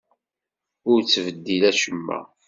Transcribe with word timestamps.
Ur 0.91 0.99
ttbeddil 1.03 1.63
acemma! 1.71 2.19